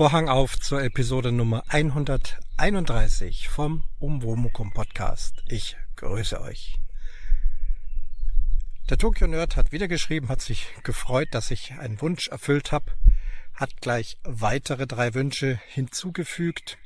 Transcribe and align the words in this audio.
Vorhang 0.00 0.30
auf 0.30 0.58
zur 0.58 0.82
Episode 0.82 1.30
Nummer 1.30 1.62
131 1.68 3.50
vom 3.50 3.84
Umwomukum 3.98 4.72
Podcast. 4.72 5.42
Ich 5.46 5.76
grüße 5.96 6.40
euch. 6.40 6.78
Der 8.88 8.96
Tokyo 8.96 9.26
Nerd 9.26 9.56
hat 9.56 9.72
wieder 9.72 9.88
geschrieben, 9.88 10.30
hat 10.30 10.40
sich 10.40 10.68
gefreut, 10.84 11.28
dass 11.32 11.50
ich 11.50 11.72
einen 11.72 12.00
Wunsch 12.00 12.28
erfüllt 12.28 12.72
habe, 12.72 12.92
hat 13.52 13.82
gleich 13.82 14.16
weitere 14.22 14.86
drei 14.86 15.12
Wünsche 15.12 15.60
hinzugefügt. 15.68 16.78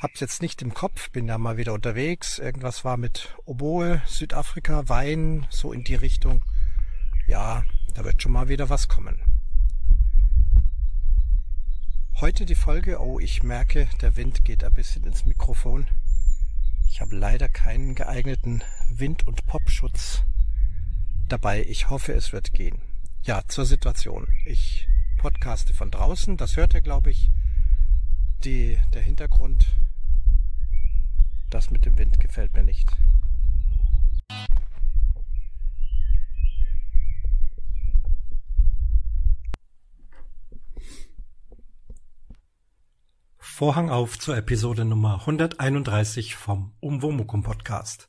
Hab's 0.00 0.18
jetzt 0.18 0.42
nicht 0.42 0.62
im 0.62 0.74
Kopf, 0.74 1.12
bin 1.12 1.28
da 1.28 1.38
mal 1.38 1.58
wieder 1.58 1.74
unterwegs. 1.74 2.40
Irgendwas 2.40 2.84
war 2.84 2.96
mit 2.96 3.36
Oboe, 3.44 4.02
Südafrika, 4.06 4.88
Wein, 4.88 5.46
so 5.48 5.72
in 5.72 5.84
die 5.84 5.94
Richtung. 5.94 6.44
Ja, 7.28 7.62
da 7.94 8.04
wird 8.04 8.20
schon 8.20 8.32
mal 8.32 8.48
wieder 8.48 8.68
was 8.68 8.88
kommen. 8.88 9.29
Heute 12.18 12.44
die 12.44 12.54
Folge, 12.54 13.00
oh, 13.00 13.18
ich 13.18 13.42
merke, 13.42 13.88
der 14.02 14.16
Wind 14.16 14.44
geht 14.44 14.62
ein 14.62 14.74
bisschen 14.74 15.04
ins 15.04 15.24
Mikrofon. 15.24 15.86
Ich 16.86 17.00
habe 17.00 17.16
leider 17.16 17.48
keinen 17.48 17.94
geeigneten 17.94 18.62
Wind- 18.90 19.26
und 19.26 19.46
Popschutz 19.46 20.24
dabei. 21.28 21.64
Ich 21.64 21.88
hoffe, 21.88 22.12
es 22.12 22.32
wird 22.32 22.52
gehen. 22.52 22.82
Ja, 23.22 23.42
zur 23.48 23.64
Situation. 23.64 24.28
Ich 24.44 24.86
podcaste 25.16 25.72
von 25.72 25.90
draußen, 25.90 26.36
das 26.36 26.56
hört 26.56 26.74
ihr, 26.74 26.82
glaube 26.82 27.10
ich. 27.10 27.30
Die, 28.44 28.78
der 28.92 29.02
Hintergrund, 29.02 29.66
das 31.48 31.70
mit 31.70 31.86
dem 31.86 31.96
Wind 31.96 32.20
gefällt 32.20 32.52
mir 32.54 32.64
nicht. 32.64 32.90
Vorhang 43.60 43.90
auf 43.90 44.18
zur 44.18 44.38
Episode 44.38 44.86
Nummer 44.86 45.20
131 45.20 46.34
vom 46.34 46.72
Umwomukum 46.80 47.42
Podcast. 47.42 48.08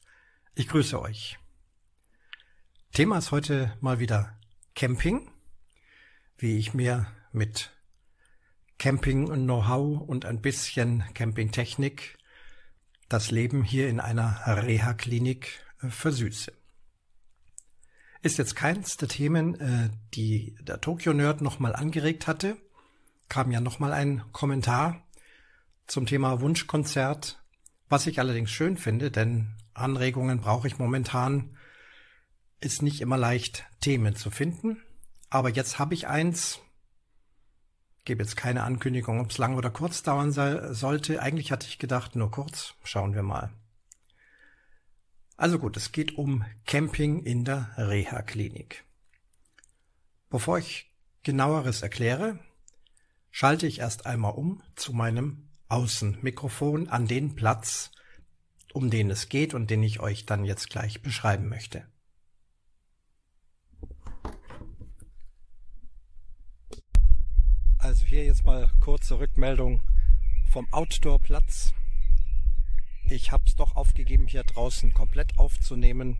Ich 0.55 0.69
grüße 0.69 0.97
euch. 1.01 1.39
Thema 2.93 3.17
ist 3.17 3.31
heute 3.31 3.75
mal 3.81 3.99
wieder 3.99 4.39
Camping, 4.75 5.29
wie 6.37 6.57
ich 6.57 6.73
mir 6.73 7.07
mit 7.33 7.69
Camping-Know-how 8.79 9.99
und 9.99 10.23
ein 10.23 10.39
bisschen 10.39 11.03
Campingtechnik 11.15 12.17
das 13.09 13.29
Leben 13.29 13.65
hier 13.65 13.89
in 13.89 13.99
einer 13.99 14.41
Reha-Klinik 14.45 15.65
äh, 15.81 15.89
versüße. 15.89 16.53
Ist 18.21 18.37
jetzt 18.37 18.55
keins 18.55 18.95
der 18.95 19.09
Themen, 19.09 19.59
äh, 19.59 19.89
die 20.13 20.55
der 20.61 20.79
Tokyo-Nerd 20.79 21.41
nochmal 21.41 21.75
angeregt 21.75 22.27
hatte. 22.27 22.55
Kam 23.27 23.51
ja 23.51 23.59
nochmal 23.59 23.91
ein 23.91 24.23
Kommentar 24.31 25.03
zum 25.91 26.05
Thema 26.05 26.39
Wunschkonzert, 26.39 27.43
was 27.89 28.07
ich 28.07 28.19
allerdings 28.19 28.49
schön 28.49 28.77
finde, 28.77 29.11
denn 29.11 29.57
Anregungen 29.73 30.39
brauche 30.39 30.65
ich 30.65 30.79
momentan. 30.79 31.57
Ist 32.61 32.81
nicht 32.81 33.01
immer 33.01 33.17
leicht, 33.17 33.65
Themen 33.81 34.15
zu 34.15 34.31
finden. 34.31 34.81
Aber 35.29 35.49
jetzt 35.49 35.79
habe 35.79 35.93
ich 35.93 36.07
eins. 36.07 36.61
Gebe 38.05 38.23
jetzt 38.23 38.37
keine 38.37 38.63
Ankündigung, 38.63 39.19
ob 39.19 39.31
es 39.31 39.37
lang 39.37 39.57
oder 39.57 39.69
kurz 39.69 40.01
dauern 40.01 40.31
sollte. 40.31 41.21
Eigentlich 41.21 41.51
hatte 41.51 41.67
ich 41.67 41.77
gedacht, 41.77 42.15
nur 42.15 42.31
kurz. 42.31 42.75
Schauen 42.85 43.13
wir 43.13 43.23
mal. 43.23 43.51
Also 45.35 45.59
gut, 45.59 45.75
es 45.75 45.91
geht 45.91 46.17
um 46.17 46.45
Camping 46.65 47.23
in 47.23 47.43
der 47.43 47.69
Reha-Klinik. 47.75 48.85
Bevor 50.29 50.57
ich 50.57 50.89
genaueres 51.23 51.81
erkläre, 51.81 52.39
schalte 53.29 53.67
ich 53.67 53.79
erst 53.79 54.05
einmal 54.05 54.31
um 54.33 54.63
zu 54.75 54.93
meinem 54.93 55.50
Außenmikrofon 55.71 56.89
an 56.89 57.07
den 57.07 57.35
Platz, 57.35 57.91
um 58.73 58.89
den 58.89 59.09
es 59.09 59.29
geht 59.29 59.53
und 59.53 59.69
den 59.69 59.81
ich 59.83 60.01
euch 60.01 60.25
dann 60.25 60.43
jetzt 60.43 60.69
gleich 60.69 61.01
beschreiben 61.01 61.47
möchte. 61.47 61.85
Also 67.77 68.05
hier 68.05 68.25
jetzt 68.25 68.45
mal 68.45 68.69
kurze 68.81 69.19
Rückmeldung 69.19 69.81
vom 70.51 70.67
Outdoor-Platz. 70.71 71.73
Ich 73.05 73.31
habe 73.31 73.43
es 73.47 73.55
doch 73.55 73.75
aufgegeben, 73.75 74.27
hier 74.27 74.43
draußen 74.43 74.93
komplett 74.93 75.39
aufzunehmen. 75.39 76.17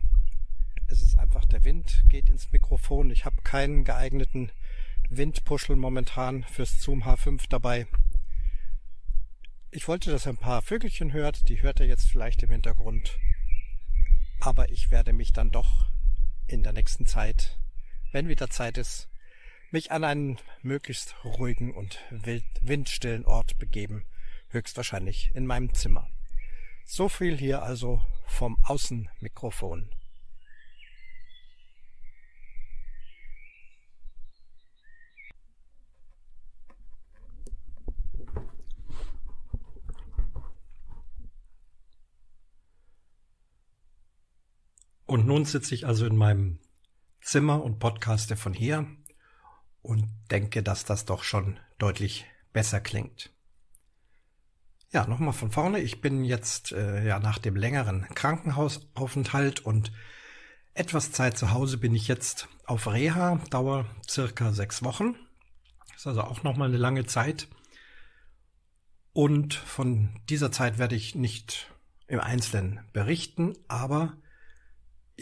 Es 0.86 1.02
ist 1.02 1.18
einfach 1.18 1.44
der 1.44 1.62
Wind 1.64 2.04
geht 2.08 2.30
ins 2.30 2.50
Mikrofon. 2.52 3.10
Ich 3.10 3.26
habe 3.26 3.42
keinen 3.42 3.84
geeigneten 3.84 4.50
Windpuschel 5.10 5.76
momentan 5.76 6.42
fürs 6.44 6.80
Zoom 6.80 7.04
H5 7.04 7.44
dabei. 7.48 7.86
Ich 9.74 9.88
wollte, 9.88 10.10
dass 10.10 10.26
ihr 10.26 10.34
ein 10.34 10.36
paar 10.36 10.60
Vögelchen 10.60 11.14
hört, 11.14 11.48
die 11.48 11.62
hört 11.62 11.80
ihr 11.80 11.86
jetzt 11.86 12.10
vielleicht 12.10 12.42
im 12.42 12.50
Hintergrund. 12.50 13.18
Aber 14.38 14.70
ich 14.70 14.90
werde 14.90 15.14
mich 15.14 15.32
dann 15.32 15.50
doch 15.50 15.86
in 16.46 16.62
der 16.62 16.74
nächsten 16.74 17.06
Zeit, 17.06 17.58
wenn 18.12 18.28
wieder 18.28 18.50
Zeit 18.50 18.76
ist, 18.76 19.08
mich 19.70 19.90
an 19.90 20.04
einen 20.04 20.38
möglichst 20.60 21.14
ruhigen 21.24 21.72
und 21.72 21.98
windstillen 22.60 23.24
Ort 23.24 23.56
begeben, 23.56 24.04
höchstwahrscheinlich 24.50 25.30
in 25.32 25.46
meinem 25.46 25.72
Zimmer. 25.72 26.06
So 26.84 27.08
viel 27.08 27.38
hier 27.38 27.62
also 27.62 28.02
vom 28.26 28.62
Außenmikrofon. 28.64 29.88
Und 45.12 45.26
nun 45.26 45.44
sitze 45.44 45.74
ich 45.74 45.86
also 45.86 46.06
in 46.06 46.16
meinem 46.16 46.58
Zimmer 47.20 47.62
und 47.62 47.78
podcaste 47.78 48.34
von 48.34 48.54
hier 48.54 48.86
und 49.82 50.08
denke, 50.30 50.62
dass 50.62 50.86
das 50.86 51.04
doch 51.04 51.22
schon 51.22 51.60
deutlich 51.76 52.24
besser 52.54 52.80
klingt. 52.80 53.30
Ja, 54.90 55.06
nochmal 55.06 55.34
von 55.34 55.50
vorne. 55.50 55.80
Ich 55.80 56.00
bin 56.00 56.24
jetzt 56.24 56.72
äh, 56.72 57.06
ja 57.06 57.18
nach 57.18 57.36
dem 57.36 57.56
längeren 57.56 58.08
Krankenhausaufenthalt 58.14 59.60
und 59.60 59.92
etwas 60.72 61.12
Zeit 61.12 61.36
zu 61.36 61.50
Hause 61.50 61.76
bin 61.76 61.94
ich 61.94 62.08
jetzt 62.08 62.48
auf 62.64 62.86
Reha, 62.86 63.38
Dauer 63.50 63.84
circa 64.08 64.54
sechs 64.54 64.82
Wochen. 64.82 65.14
ist 65.94 66.06
also 66.06 66.22
auch 66.22 66.42
nochmal 66.42 66.68
eine 66.68 66.78
lange 66.78 67.04
Zeit. 67.04 67.48
Und 69.12 69.52
von 69.52 70.22
dieser 70.30 70.50
Zeit 70.50 70.78
werde 70.78 70.96
ich 70.96 71.14
nicht 71.14 71.70
im 72.06 72.20
Einzelnen 72.20 72.80
berichten, 72.94 73.58
aber 73.68 74.16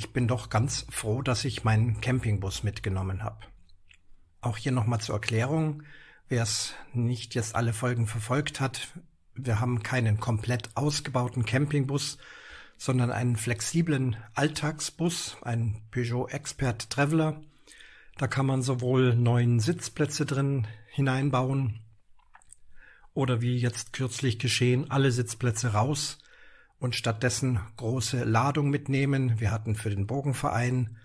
ich 0.00 0.14
bin 0.14 0.26
doch 0.26 0.48
ganz 0.48 0.86
froh, 0.88 1.20
dass 1.20 1.44
ich 1.44 1.62
meinen 1.62 2.00
Campingbus 2.00 2.62
mitgenommen 2.62 3.22
habe. 3.22 3.36
Auch 4.40 4.56
hier 4.56 4.72
nochmal 4.72 4.98
zur 5.02 5.16
Erklärung, 5.16 5.82
wer 6.30 6.42
es 6.42 6.72
nicht 6.94 7.34
jetzt 7.34 7.54
alle 7.54 7.74
Folgen 7.74 8.06
verfolgt 8.06 8.60
hat, 8.60 8.88
wir 9.34 9.60
haben 9.60 9.82
keinen 9.82 10.18
komplett 10.18 10.74
ausgebauten 10.74 11.44
Campingbus, 11.44 12.16
sondern 12.78 13.10
einen 13.12 13.36
flexiblen 13.36 14.16
Alltagsbus, 14.32 15.36
einen 15.42 15.82
Peugeot 15.90 16.28
Expert 16.28 16.88
Traveler. 16.88 17.42
Da 18.16 18.26
kann 18.26 18.46
man 18.46 18.62
sowohl 18.62 19.14
neun 19.14 19.60
Sitzplätze 19.60 20.24
drin 20.24 20.66
hineinbauen 20.88 21.80
oder 23.12 23.42
wie 23.42 23.58
jetzt 23.58 23.92
kürzlich 23.92 24.38
geschehen, 24.38 24.90
alle 24.90 25.12
Sitzplätze 25.12 25.74
raus 25.74 26.16
und 26.80 26.96
stattdessen 26.96 27.60
große 27.76 28.24
Ladung 28.24 28.70
mitnehmen. 28.70 29.38
Wir 29.38 29.52
hatten 29.52 29.76
für 29.76 29.90
den 29.90 30.06
Bogenverein 30.06 30.96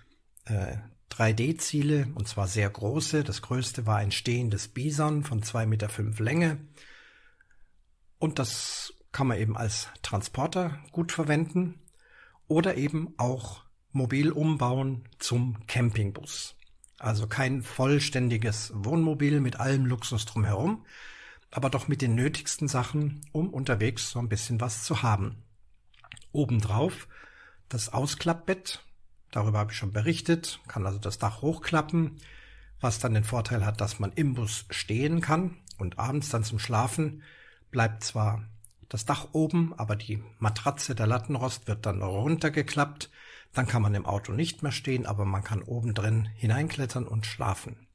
äh, 0.45 0.77
3D-Ziele 1.11 2.07
und 2.15 2.27
zwar 2.27 2.47
sehr 2.47 2.69
große. 2.69 3.23
Das 3.23 3.41
größte 3.41 3.85
war 3.85 3.97
ein 3.97 4.11
stehendes 4.11 4.69
Bison 4.69 5.23
von 5.23 5.43
2,5 5.43 5.65
Meter 5.67 6.23
Länge. 6.23 6.57
Und 8.17 8.39
das 8.39 8.93
kann 9.11 9.27
man 9.27 9.37
eben 9.37 9.55
als 9.55 9.89
Transporter 10.01 10.79
gut 10.91 11.11
verwenden 11.11 11.79
oder 12.47 12.75
eben 12.75 13.13
auch 13.17 13.63
mobil 13.91 14.31
umbauen 14.31 15.07
zum 15.19 15.65
Campingbus. 15.67 16.55
Also 16.97 17.27
kein 17.27 17.61
vollständiges 17.61 18.71
Wohnmobil 18.73 19.41
mit 19.41 19.59
allem 19.59 19.85
Luxus 19.85 20.25
drumherum, 20.25 20.85
aber 21.51 21.69
doch 21.69 21.87
mit 21.87 22.01
den 22.01 22.15
nötigsten 22.15 22.67
Sachen, 22.67 23.21
um 23.31 23.53
unterwegs 23.53 24.09
so 24.09 24.19
ein 24.19 24.29
bisschen 24.29 24.59
was 24.61 24.83
zu 24.83 25.01
haben. 25.01 25.44
Obendrauf 26.35 27.07
das 27.69 27.91
Ausklappbett, 27.91 28.83
darüber 29.31 29.59
habe 29.59 29.71
ich 29.71 29.77
schon 29.77 29.91
berichtet, 29.91 30.59
kann 30.67 30.85
also 30.85 30.99
das 30.99 31.17
Dach 31.17 31.41
hochklappen, 31.41 32.17
was 32.79 32.99
dann 32.99 33.13
den 33.13 33.23
Vorteil 33.23 33.65
hat, 33.65 33.81
dass 33.81 33.99
man 33.99 34.11
im 34.13 34.35
Bus 34.35 34.65
stehen 34.69 35.21
kann 35.21 35.57
und 35.77 35.97
abends 35.97 36.29
dann 36.29 36.43
zum 36.43 36.59
Schlafen 36.59 37.23
bleibt 37.71 38.03
zwar 38.03 38.47
das 38.89 39.05
Dach 39.05 39.29
oben, 39.31 39.73
aber 39.77 39.95
die 39.95 40.23
Matratze, 40.39 40.93
der 40.93 41.07
Lattenrost 41.07 41.67
wird 41.67 41.85
dann 41.85 42.03
runtergeklappt, 42.03 43.09
dann 43.53 43.67
kann 43.67 43.81
man 43.81 43.95
im 43.95 44.05
Auto 44.05 44.31
nicht 44.31 44.61
mehr 44.61 44.71
stehen, 44.71 45.05
aber 45.05 45.25
man 45.25 45.43
kann 45.43 45.63
oben 45.63 45.93
drin 45.93 46.29
hineinklettern 46.35 47.07
und 47.07 47.25
schlafen. 47.25 47.87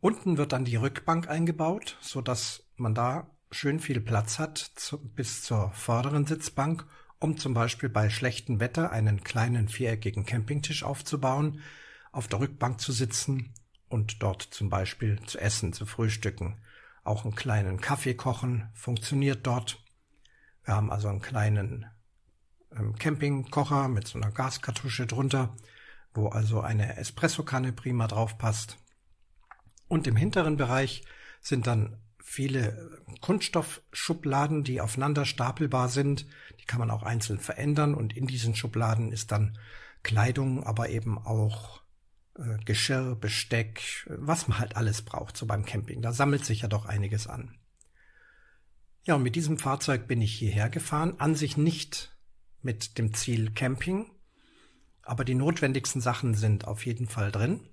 Unten 0.00 0.36
wird 0.36 0.52
dann 0.52 0.64
die 0.64 0.76
Rückbank 0.76 1.28
eingebaut, 1.28 1.96
so 2.00 2.20
dass 2.20 2.64
man 2.76 2.94
da 2.94 3.30
schön 3.50 3.80
viel 3.80 4.00
Platz 4.00 4.38
hat 4.38 4.70
bis 5.14 5.42
zur 5.42 5.70
vorderen 5.72 6.26
Sitzbank, 6.26 6.86
um 7.22 7.36
zum 7.36 7.54
Beispiel 7.54 7.88
bei 7.88 8.10
schlechtem 8.10 8.60
Wetter 8.60 8.90
einen 8.90 9.22
kleinen 9.22 9.68
viereckigen 9.68 10.26
Campingtisch 10.26 10.82
aufzubauen, 10.82 11.60
auf 12.10 12.28
der 12.28 12.40
Rückbank 12.40 12.80
zu 12.80 12.92
sitzen 12.92 13.54
und 13.88 14.22
dort 14.22 14.42
zum 14.42 14.68
Beispiel 14.68 15.20
zu 15.26 15.38
essen, 15.38 15.72
zu 15.72 15.86
frühstücken. 15.86 16.60
Auch 17.04 17.24
einen 17.24 17.34
kleinen 17.34 17.80
Kaffee 17.80 18.14
kochen 18.14 18.68
funktioniert 18.74 19.46
dort. 19.46 19.82
Wir 20.64 20.74
haben 20.74 20.90
also 20.90 21.08
einen 21.08 21.22
kleinen 21.22 21.86
ähm, 22.76 22.96
Campingkocher 22.96 23.88
mit 23.88 24.06
so 24.08 24.18
einer 24.18 24.30
Gaskartusche 24.30 25.06
drunter, 25.06 25.56
wo 26.14 26.28
also 26.28 26.60
eine 26.60 26.96
Espressokanne 26.96 27.72
prima 27.72 28.08
drauf 28.08 28.36
passt. 28.38 28.78
Und 29.88 30.06
im 30.06 30.16
hinteren 30.16 30.56
Bereich 30.56 31.04
sind 31.40 31.66
dann 31.66 31.98
viele 32.22 33.02
Kunststoffschubladen, 33.20 34.64
die 34.64 34.80
aufeinander 34.80 35.24
stapelbar 35.24 35.88
sind. 35.88 36.26
Die 36.60 36.64
kann 36.64 36.78
man 36.78 36.90
auch 36.90 37.02
einzeln 37.02 37.40
verändern 37.40 37.94
und 37.94 38.16
in 38.16 38.26
diesen 38.26 38.54
Schubladen 38.54 39.12
ist 39.12 39.32
dann 39.32 39.58
Kleidung, 40.02 40.64
aber 40.64 40.88
eben 40.88 41.18
auch 41.18 41.82
äh, 42.36 42.58
Geschirr, 42.64 43.16
Besteck, 43.16 44.06
was 44.08 44.48
man 44.48 44.58
halt 44.58 44.76
alles 44.76 45.02
braucht 45.02 45.36
so 45.36 45.46
beim 45.46 45.64
Camping. 45.64 46.00
Da 46.00 46.12
sammelt 46.12 46.44
sich 46.44 46.62
ja 46.62 46.68
doch 46.68 46.86
einiges 46.86 47.26
an. 47.26 47.58
Ja, 49.04 49.16
und 49.16 49.22
mit 49.22 49.34
diesem 49.34 49.58
Fahrzeug 49.58 50.06
bin 50.06 50.22
ich 50.22 50.32
hierher 50.32 50.70
gefahren, 50.70 51.14
an 51.18 51.34
sich 51.34 51.56
nicht 51.56 52.16
mit 52.62 52.98
dem 52.98 53.12
Ziel 53.14 53.50
Camping, 53.52 54.10
aber 55.02 55.24
die 55.24 55.34
notwendigsten 55.34 56.00
Sachen 56.00 56.34
sind 56.34 56.68
auf 56.68 56.86
jeden 56.86 57.08
Fall 57.08 57.32
drin. 57.32 57.68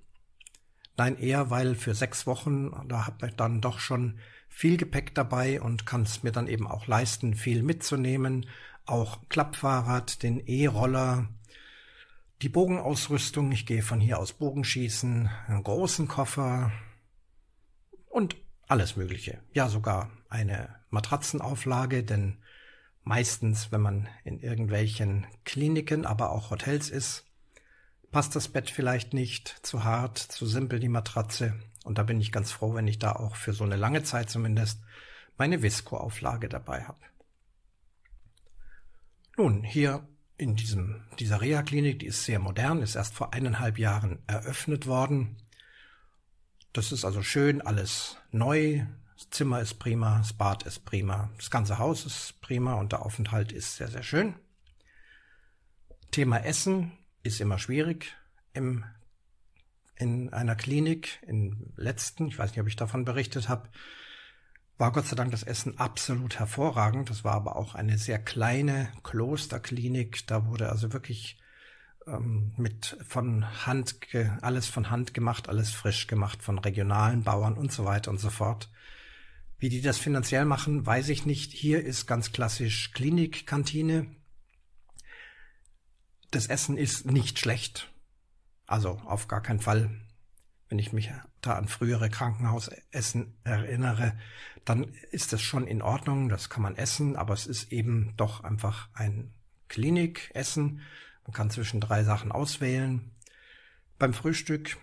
Nein, 0.96 1.18
eher, 1.18 1.50
weil 1.50 1.74
für 1.74 1.94
sechs 1.94 2.26
Wochen, 2.26 2.72
da 2.88 3.06
habe 3.06 3.28
ich 3.28 3.34
dann 3.34 3.60
doch 3.60 3.78
schon 3.78 4.18
viel 4.48 4.76
Gepäck 4.76 5.14
dabei 5.14 5.60
und 5.60 5.86
kann 5.86 6.02
es 6.02 6.22
mir 6.22 6.32
dann 6.32 6.48
eben 6.48 6.66
auch 6.66 6.86
leisten, 6.86 7.34
viel 7.34 7.62
mitzunehmen. 7.62 8.46
Auch 8.84 9.20
Klappfahrrad, 9.28 10.22
den 10.22 10.40
E-Roller, 10.40 11.28
die 12.42 12.48
Bogenausrüstung. 12.48 13.52
Ich 13.52 13.64
gehe 13.66 13.82
von 13.82 14.00
hier 14.00 14.18
aus 14.18 14.32
Bogenschießen, 14.32 15.30
einen 15.46 15.62
großen 15.62 16.08
Koffer 16.08 16.72
und 18.08 18.36
alles 18.66 18.96
Mögliche. 18.96 19.40
Ja, 19.52 19.68
sogar 19.68 20.10
eine 20.28 20.80
Matratzenauflage, 20.90 22.02
denn 22.02 22.38
meistens, 23.02 23.72
wenn 23.72 23.80
man 23.80 24.08
in 24.24 24.40
irgendwelchen 24.40 25.26
Kliniken, 25.44 26.04
aber 26.04 26.30
auch 26.30 26.50
Hotels 26.50 26.90
ist, 26.90 27.29
passt 28.10 28.34
das 28.36 28.48
Bett 28.48 28.70
vielleicht 28.70 29.14
nicht, 29.14 29.48
zu 29.62 29.84
hart, 29.84 30.18
zu 30.18 30.46
simpel 30.46 30.80
die 30.80 30.88
Matratze. 30.88 31.54
Und 31.84 31.98
da 31.98 32.02
bin 32.02 32.20
ich 32.20 32.32
ganz 32.32 32.52
froh, 32.52 32.74
wenn 32.74 32.88
ich 32.88 32.98
da 32.98 33.12
auch 33.12 33.36
für 33.36 33.52
so 33.52 33.64
eine 33.64 33.76
lange 33.76 34.02
Zeit 34.02 34.30
zumindest 34.30 34.80
meine 35.36 35.62
Visco-Auflage 35.62 36.48
dabei 36.48 36.84
habe. 36.84 37.00
Nun, 39.36 39.62
hier 39.62 40.06
in 40.36 40.56
diesem, 40.56 41.02
dieser 41.18 41.40
Reha-Klinik, 41.40 42.00
die 42.00 42.06
ist 42.06 42.24
sehr 42.24 42.38
modern, 42.38 42.82
ist 42.82 42.96
erst 42.96 43.14
vor 43.14 43.32
eineinhalb 43.32 43.78
Jahren 43.78 44.18
eröffnet 44.26 44.86
worden. 44.86 45.36
Das 46.72 46.92
ist 46.92 47.04
also 47.04 47.22
schön, 47.22 47.62
alles 47.62 48.16
neu. 48.30 48.84
Das 49.16 49.30
Zimmer 49.30 49.60
ist 49.60 49.74
prima, 49.74 50.18
das 50.18 50.32
Bad 50.32 50.62
ist 50.64 50.84
prima, 50.84 51.30
das 51.36 51.50
ganze 51.50 51.78
Haus 51.78 52.06
ist 52.06 52.40
prima 52.40 52.74
und 52.74 52.92
der 52.92 53.04
Aufenthalt 53.04 53.52
ist 53.52 53.76
sehr, 53.76 53.88
sehr 53.88 54.02
schön. 54.02 54.34
Thema 56.10 56.38
Essen 56.38 56.92
ist 57.22 57.40
immer 57.40 57.58
schwierig 57.58 58.16
im, 58.52 58.84
in 59.96 60.32
einer 60.32 60.56
Klinik. 60.56 61.18
Im 61.26 61.72
letzten, 61.76 62.28
ich 62.28 62.38
weiß 62.38 62.50
nicht, 62.50 62.60
ob 62.60 62.66
ich 62.66 62.76
davon 62.76 63.04
berichtet 63.04 63.48
habe, 63.48 63.68
war 64.78 64.92
Gott 64.92 65.06
sei 65.06 65.14
Dank 65.14 65.30
das 65.30 65.42
Essen 65.42 65.78
absolut 65.78 66.38
hervorragend. 66.38 67.10
Das 67.10 67.22
war 67.22 67.34
aber 67.34 67.56
auch 67.56 67.74
eine 67.74 67.98
sehr 67.98 68.18
kleine 68.18 68.90
Klosterklinik. 69.02 70.26
Da 70.26 70.46
wurde 70.46 70.70
also 70.70 70.92
wirklich 70.94 71.38
ähm, 72.06 72.52
mit 72.56 72.96
von 73.06 73.66
Hand 73.66 73.96
alles 74.40 74.66
von 74.66 74.90
Hand 74.90 75.12
gemacht, 75.12 75.50
alles 75.50 75.70
frisch 75.70 76.06
gemacht 76.06 76.42
von 76.42 76.58
regionalen 76.58 77.24
Bauern 77.24 77.54
und 77.54 77.72
so 77.72 77.84
weiter 77.84 78.10
und 78.10 78.18
so 78.18 78.30
fort. 78.30 78.70
Wie 79.58 79.68
die 79.68 79.82
das 79.82 79.98
finanziell 79.98 80.46
machen, 80.46 80.86
weiß 80.86 81.10
ich 81.10 81.26
nicht. 81.26 81.52
Hier 81.52 81.84
ist 81.84 82.06
ganz 82.06 82.32
klassisch 82.32 82.92
Klinikkantine. 82.92 84.06
Das 86.30 86.46
Essen 86.46 86.76
ist 86.76 87.10
nicht 87.10 87.38
schlecht. 87.38 87.92
Also 88.66 89.00
auf 89.04 89.26
gar 89.28 89.42
keinen 89.42 89.60
Fall 89.60 89.90
wenn 90.70 90.78
ich 90.78 90.92
mich 90.92 91.10
da 91.42 91.54
an 91.54 91.68
frühere 91.68 92.08
Krankenhausessen 92.08 93.34
erinnere, 93.42 94.16
dann 94.64 94.94
ist 95.10 95.32
das 95.32 95.42
schon 95.42 95.66
in 95.66 95.82
Ordnung, 95.82 96.28
das 96.28 96.48
kann 96.48 96.62
man 96.62 96.76
essen, 96.76 97.16
aber 97.16 97.34
es 97.34 97.46
ist 97.46 97.72
eben 97.72 98.14
doch 98.16 98.44
einfach 98.44 98.88
ein 98.94 99.34
Klinikessen. 99.68 100.80
Man 101.26 101.32
kann 101.32 101.50
zwischen 101.50 101.80
drei 101.80 102.04
Sachen 102.04 102.30
auswählen. 102.30 103.10
Beim 103.98 104.14
Frühstück 104.14 104.78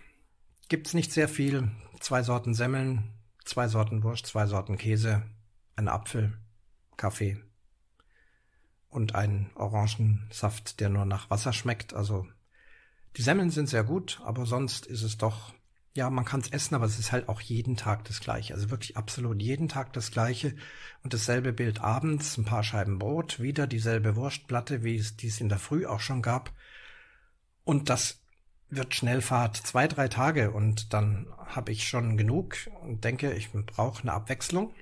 gibt's 0.68 0.92
nicht 0.92 1.10
sehr 1.10 1.28
viel. 1.28 1.70
Zwei 2.00 2.22
Sorten 2.22 2.54
Semmeln, 2.54 3.10
zwei 3.44 3.66
Sorten 3.66 4.02
Wurst, 4.02 4.26
zwei 4.26 4.46
Sorten 4.46 4.76
Käse, 4.76 5.22
ein 5.74 5.88
Apfel, 5.88 6.36
Kaffee 6.98 7.42
und 8.88 9.14
ein 9.14 9.50
Orangensaft, 9.54 10.80
der 10.80 10.88
nur 10.88 11.04
nach 11.04 11.30
Wasser 11.30 11.52
schmeckt. 11.52 11.94
Also 11.94 12.26
die 13.16 13.22
Semmeln 13.22 13.50
sind 13.50 13.68
sehr 13.68 13.84
gut, 13.84 14.20
aber 14.24 14.46
sonst 14.46 14.86
ist 14.86 15.02
es 15.02 15.18
doch 15.18 15.52
ja, 15.98 16.10
man 16.10 16.24
kann 16.24 16.40
es 16.40 16.52
essen, 16.52 16.76
aber 16.76 16.84
es 16.84 16.98
ist 16.98 17.10
halt 17.10 17.28
auch 17.28 17.40
jeden 17.40 17.76
Tag 17.76 18.04
das 18.04 18.20
Gleiche. 18.20 18.54
Also 18.54 18.70
wirklich 18.70 18.96
absolut 18.96 19.42
jeden 19.42 19.66
Tag 19.66 19.92
das 19.94 20.12
Gleiche. 20.12 20.54
Und 21.02 21.12
dasselbe 21.12 21.52
Bild 21.52 21.80
abends, 21.80 22.36
ein 22.36 22.44
paar 22.44 22.62
Scheiben 22.62 23.00
Brot, 23.00 23.40
wieder 23.40 23.66
dieselbe 23.66 24.14
Wurstplatte, 24.14 24.84
wie 24.84 24.96
es 24.96 25.16
dies 25.16 25.40
in 25.40 25.48
der 25.48 25.58
Früh 25.58 25.86
auch 25.86 25.98
schon 25.98 26.22
gab. 26.22 26.52
Und 27.64 27.90
das 27.90 28.20
wird 28.68 28.94
Schnellfahrt 28.94 29.56
zwei, 29.56 29.88
drei 29.88 30.06
Tage 30.06 30.52
und 30.52 30.92
dann 30.92 31.26
habe 31.46 31.72
ich 31.72 31.88
schon 31.88 32.16
genug 32.16 32.54
und 32.82 33.02
denke, 33.02 33.32
ich 33.32 33.50
brauche 33.50 34.02
eine 34.02 34.12
Abwechslung. 34.12 34.72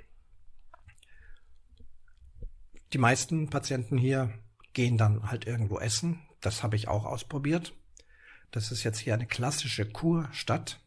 Die 2.92 2.98
meisten 2.98 3.50
Patienten 3.50 3.98
hier 3.98 4.32
gehen 4.72 4.96
dann 4.96 5.30
halt 5.30 5.46
irgendwo 5.46 5.78
essen. 5.78 6.20
Das 6.40 6.62
habe 6.62 6.76
ich 6.76 6.88
auch 6.88 7.04
ausprobiert. 7.04 7.74
Das 8.50 8.70
ist 8.70 8.84
jetzt 8.84 8.98
hier 8.98 9.14
eine 9.14 9.26
klassische 9.26 9.86
Kurstadt. 9.86 10.80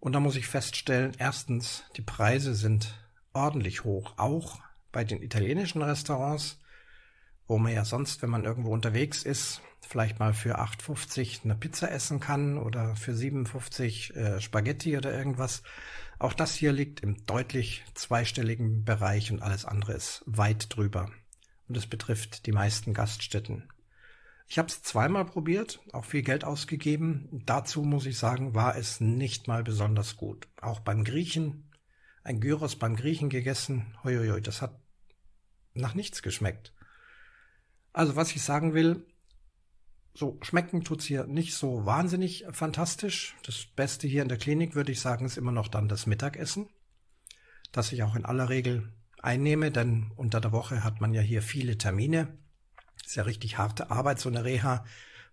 Und 0.00 0.14
da 0.14 0.20
muss 0.20 0.36
ich 0.36 0.48
feststellen, 0.48 1.12
erstens, 1.18 1.84
die 1.96 2.02
Preise 2.02 2.54
sind 2.54 2.98
ordentlich 3.32 3.84
hoch, 3.84 4.14
auch 4.16 4.60
bei 4.90 5.04
den 5.04 5.22
italienischen 5.22 5.80
Restaurants, 5.80 6.60
wo 7.46 7.58
man 7.58 7.72
ja 7.72 7.84
sonst, 7.84 8.22
wenn 8.22 8.30
man 8.30 8.44
irgendwo 8.44 8.72
unterwegs 8.72 9.22
ist, 9.22 9.62
vielleicht 9.80 10.18
mal 10.18 10.34
für 10.34 10.58
8,50 10.58 11.44
eine 11.44 11.54
Pizza 11.54 11.90
essen 11.90 12.18
kann 12.18 12.58
oder 12.58 12.96
für 12.96 13.14
57 13.14 14.16
äh, 14.16 14.40
Spaghetti 14.40 14.96
oder 14.96 15.12
irgendwas. 15.12 15.62
Auch 16.22 16.34
das 16.34 16.54
hier 16.54 16.72
liegt 16.72 17.00
im 17.00 17.26
deutlich 17.26 17.82
zweistelligen 17.94 18.84
Bereich 18.84 19.32
und 19.32 19.42
alles 19.42 19.64
andere 19.64 19.94
ist 19.94 20.22
weit 20.24 20.76
drüber. 20.76 21.10
Und 21.66 21.76
es 21.76 21.88
betrifft 21.88 22.46
die 22.46 22.52
meisten 22.52 22.94
Gaststätten. 22.94 23.68
Ich 24.46 24.56
habe 24.56 24.68
es 24.68 24.84
zweimal 24.84 25.24
probiert, 25.24 25.80
auch 25.92 26.04
viel 26.04 26.22
Geld 26.22 26.44
ausgegeben. 26.44 27.42
Dazu 27.44 27.82
muss 27.82 28.06
ich 28.06 28.18
sagen, 28.18 28.54
war 28.54 28.76
es 28.76 29.00
nicht 29.00 29.48
mal 29.48 29.64
besonders 29.64 30.16
gut. 30.16 30.46
Auch 30.60 30.78
beim 30.78 31.02
Griechen, 31.02 31.72
ein 32.22 32.38
Gyros 32.38 32.76
beim 32.76 32.94
Griechen 32.94 33.28
gegessen, 33.28 33.98
hoi, 34.04 34.40
das 34.40 34.62
hat 34.62 34.80
nach 35.74 35.96
nichts 35.96 36.22
geschmeckt. 36.22 36.72
Also 37.92 38.14
was 38.14 38.30
ich 38.30 38.42
sagen 38.42 38.74
will, 38.74 39.04
so 40.14 40.38
schmecken 40.42 40.84
tut's 40.84 41.04
hier 41.04 41.26
nicht 41.26 41.54
so 41.54 41.86
wahnsinnig 41.86 42.44
fantastisch. 42.50 43.34
Das 43.44 43.64
Beste 43.64 44.06
hier 44.06 44.22
in 44.22 44.28
der 44.28 44.38
Klinik 44.38 44.74
würde 44.74 44.92
ich 44.92 45.00
sagen, 45.00 45.24
ist 45.24 45.38
immer 45.38 45.52
noch 45.52 45.68
dann 45.68 45.88
das 45.88 46.06
Mittagessen, 46.06 46.68
das 47.72 47.92
ich 47.92 48.02
auch 48.02 48.14
in 48.14 48.24
aller 48.24 48.48
Regel 48.48 48.92
einnehme, 49.22 49.70
denn 49.70 50.10
unter 50.16 50.40
der 50.40 50.52
Woche 50.52 50.84
hat 50.84 51.00
man 51.00 51.14
ja 51.14 51.22
hier 51.22 51.42
viele 51.42 51.78
Termine 51.78 52.28
ist 53.04 53.16
ja 53.16 53.24
richtig 53.24 53.58
harte 53.58 53.90
Arbeit, 53.90 54.18
so 54.18 54.28
eine 54.28 54.44
Reha. 54.44 54.84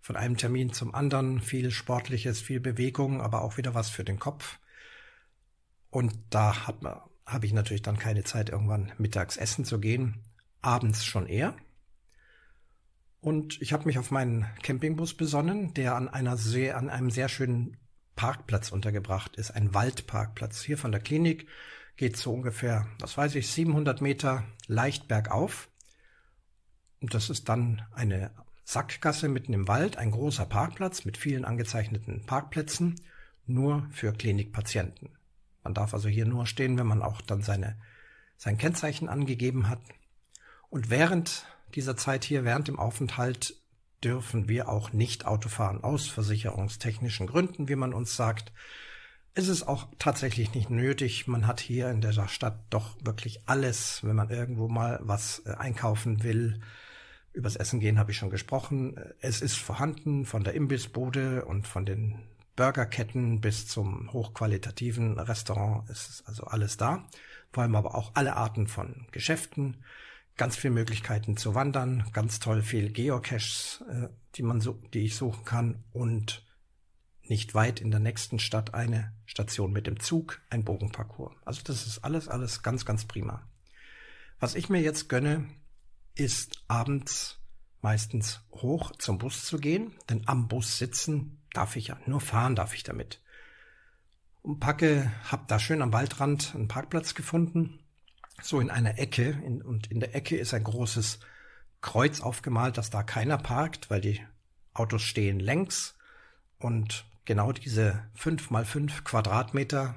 Von 0.02 0.16
einem 0.16 0.36
Termin 0.36 0.72
zum 0.72 0.94
anderen, 0.94 1.40
viel 1.40 1.70
Sportliches, 1.70 2.40
viel 2.40 2.60
Bewegung, 2.60 3.20
aber 3.20 3.42
auch 3.42 3.58
wieder 3.58 3.74
was 3.74 3.90
für 3.90 4.04
den 4.04 4.18
Kopf. 4.18 4.58
Und 5.90 6.14
da 6.30 6.66
hat 6.66 6.82
man, 6.82 7.00
habe 7.26 7.46
ich 7.46 7.52
natürlich 7.52 7.82
dann 7.82 7.98
keine 7.98 8.24
Zeit, 8.24 8.48
irgendwann 8.48 8.92
mittags 8.96 9.36
essen 9.36 9.64
zu 9.64 9.78
gehen. 9.78 10.22
Abends 10.62 11.04
schon 11.04 11.26
eher. 11.26 11.54
Und 13.20 13.60
ich 13.60 13.72
habe 13.72 13.84
mich 13.84 13.98
auf 13.98 14.10
meinen 14.10 14.46
Campingbus 14.62 15.14
besonnen, 15.14 15.74
der 15.74 15.94
an 15.94 16.08
einer 16.08 16.36
sehr, 16.36 16.78
an 16.78 16.88
einem 16.88 17.10
sehr 17.10 17.28
schönen 17.28 17.76
Parkplatz 18.16 18.72
untergebracht 18.72 19.36
ist, 19.36 19.50
ein 19.50 19.74
Waldparkplatz. 19.74 20.62
Hier 20.62 20.78
von 20.78 20.92
der 20.92 21.00
Klinik 21.00 21.46
geht 21.96 22.16
so 22.16 22.32
ungefähr, 22.32 22.86
was 22.98 23.18
weiß 23.18 23.34
ich, 23.34 23.48
700 23.48 24.00
Meter 24.00 24.44
leicht 24.66 25.06
bergauf. 25.06 25.68
Und 27.00 27.14
das 27.14 27.28
ist 27.28 27.48
dann 27.48 27.82
eine 27.92 28.30
Sackgasse 28.64 29.28
mitten 29.28 29.52
im 29.52 29.68
Wald, 29.68 29.96
ein 29.96 30.12
großer 30.12 30.46
Parkplatz 30.46 31.04
mit 31.04 31.16
vielen 31.16 31.44
angezeichneten 31.44 32.24
Parkplätzen, 32.24 33.00
nur 33.46 33.86
für 33.90 34.12
Klinikpatienten. 34.12 35.10
Man 35.62 35.74
darf 35.74 35.92
also 35.92 36.08
hier 36.08 36.24
nur 36.24 36.46
stehen, 36.46 36.78
wenn 36.78 36.86
man 36.86 37.02
auch 37.02 37.20
dann 37.20 37.42
seine, 37.42 37.76
sein 38.38 38.56
Kennzeichen 38.56 39.08
angegeben 39.08 39.68
hat. 39.68 39.80
Und 40.70 40.88
während 40.88 41.44
dieser 41.70 41.96
Zeit 41.96 42.24
hier, 42.24 42.44
während 42.44 42.68
dem 42.68 42.78
Aufenthalt, 42.78 43.54
dürfen 44.02 44.48
wir 44.48 44.68
auch 44.68 44.92
nicht 44.92 45.26
Auto 45.26 45.48
fahren 45.48 45.84
aus 45.84 46.08
versicherungstechnischen 46.08 47.26
Gründen, 47.26 47.68
wie 47.68 47.76
man 47.76 47.92
uns 47.92 48.16
sagt. 48.16 48.52
Es 49.34 49.48
ist 49.48 49.62
auch 49.62 49.88
tatsächlich 49.98 50.54
nicht 50.54 50.70
nötig. 50.70 51.26
Man 51.28 51.46
hat 51.46 51.60
hier 51.60 51.90
in 51.90 52.00
der 52.00 52.12
Stadt 52.28 52.58
doch 52.70 52.96
wirklich 53.04 53.42
alles, 53.46 54.02
wenn 54.02 54.16
man 54.16 54.30
irgendwo 54.30 54.68
mal 54.68 54.98
was 55.02 55.42
äh, 55.46 55.52
einkaufen 55.52 56.22
will. 56.22 56.60
Übers 57.32 57.56
Essen 57.56 57.78
gehen 57.78 57.98
habe 57.98 58.10
ich 58.10 58.16
schon 58.16 58.30
gesprochen. 58.30 58.96
Es 59.20 59.40
ist 59.40 59.56
vorhanden 59.56 60.26
von 60.26 60.42
der 60.42 60.54
Imbissbude 60.54 61.44
und 61.44 61.68
von 61.68 61.86
den 61.86 62.18
Burgerketten 62.56 63.40
bis 63.40 63.68
zum 63.68 64.12
hochqualitativen 64.12 65.18
Restaurant. 65.18 65.88
Es 65.88 66.08
ist 66.08 66.28
also 66.28 66.44
alles 66.44 66.76
da. 66.76 67.06
Vor 67.52 67.62
allem 67.62 67.76
aber 67.76 67.94
auch 67.94 68.12
alle 68.14 68.34
Arten 68.34 68.66
von 68.66 69.06
Geschäften 69.12 69.76
ganz 70.40 70.56
viele 70.56 70.72
Möglichkeiten 70.72 71.36
zu 71.36 71.54
wandern, 71.54 72.02
ganz 72.14 72.40
toll 72.40 72.62
viel 72.62 72.90
Geocaches, 72.90 73.84
äh, 73.90 74.08
die 74.36 74.42
man 74.42 74.62
so, 74.62 74.80
die 74.94 75.00
ich 75.00 75.14
suchen 75.14 75.44
kann 75.44 75.84
und 75.92 76.46
nicht 77.28 77.54
weit 77.54 77.78
in 77.78 77.90
der 77.90 78.00
nächsten 78.00 78.38
Stadt 78.38 78.72
eine 78.72 79.12
Station 79.26 79.70
mit 79.70 79.86
dem 79.86 80.00
Zug, 80.00 80.40
ein 80.48 80.64
Bogenparcours. 80.64 81.34
Also 81.44 81.60
das 81.62 81.86
ist 81.86 81.98
alles, 82.04 82.26
alles 82.26 82.62
ganz, 82.62 82.86
ganz 82.86 83.04
prima. 83.04 83.46
Was 84.38 84.54
ich 84.54 84.70
mir 84.70 84.80
jetzt 84.80 85.10
gönne, 85.10 85.46
ist 86.14 86.64
abends 86.68 87.38
meistens 87.82 88.40
hoch 88.50 88.92
zum 88.96 89.18
Bus 89.18 89.44
zu 89.44 89.58
gehen, 89.58 89.92
denn 90.08 90.26
am 90.26 90.48
Bus 90.48 90.78
sitzen 90.78 91.42
darf 91.52 91.76
ich 91.76 91.88
ja, 91.88 92.00
nur 92.06 92.22
fahren 92.22 92.56
darf 92.56 92.74
ich 92.74 92.82
damit. 92.82 93.20
Und 94.40 94.58
packe, 94.58 95.12
hab 95.30 95.48
da 95.48 95.58
schön 95.58 95.82
am 95.82 95.92
Waldrand 95.92 96.54
einen 96.54 96.66
Parkplatz 96.66 97.14
gefunden 97.14 97.79
so 98.42 98.60
in 98.60 98.70
einer 98.70 98.98
Ecke 98.98 99.30
in, 99.44 99.62
und 99.62 99.90
in 99.90 100.00
der 100.00 100.14
Ecke 100.14 100.36
ist 100.36 100.54
ein 100.54 100.64
großes 100.64 101.20
Kreuz 101.80 102.20
aufgemalt, 102.20 102.78
dass 102.78 102.90
da 102.90 103.02
keiner 103.02 103.38
parkt, 103.38 103.90
weil 103.90 104.00
die 104.00 104.20
Autos 104.74 105.02
stehen 105.02 105.40
längs 105.40 105.96
und 106.58 107.06
genau 107.24 107.52
diese 107.52 108.04
fünf 108.14 108.50
mal 108.50 108.64
fünf 108.64 109.04
Quadratmeter, 109.04 109.96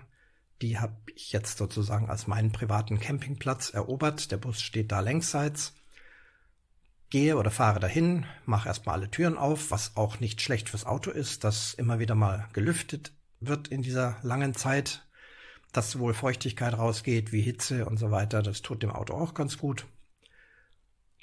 die 0.62 0.80
habe 0.80 0.96
ich 1.14 1.32
jetzt 1.32 1.58
sozusagen 1.58 2.10
als 2.10 2.28
meinen 2.28 2.52
privaten 2.52 3.00
Campingplatz 3.00 3.72
erobert. 3.72 4.32
Der 4.32 4.38
Bus 4.38 4.62
steht 4.62 4.92
da 4.92 5.02
längsseits. 5.02 5.74
Gehe 7.10 7.38
oder 7.38 7.52
fahre 7.52 7.80
dahin, 7.80 8.26
mache 8.46 8.68
erstmal 8.70 8.96
alle 8.96 9.12
Türen 9.12 9.38
auf, 9.38 9.72
was 9.72 9.96
auch 9.98 10.20
nicht 10.20 10.42
schlecht 10.42 10.70
fürs 10.70 10.86
Auto 10.86 11.12
ist, 11.12 11.44
dass 11.44 11.74
immer 11.74 12.00
wieder 12.00 12.16
mal 12.16 12.48
gelüftet 12.54 13.12
wird 13.40 13.68
in 13.68 13.82
dieser 13.82 14.18
langen 14.24 14.56
Zeit, 14.56 15.03
dass 15.74 15.92
sowohl 15.92 16.13
Feuchtigkeit 16.13 16.77
rausgeht 16.77 17.32
wie 17.32 17.42
Hitze 17.42 17.86
und 17.86 17.98
so 17.98 18.12
weiter. 18.12 18.42
Das 18.42 18.62
tut 18.62 18.84
dem 18.84 18.92
Auto 18.92 19.13
auch 19.13 19.34
ganz 19.34 19.58
gut. 19.58 19.86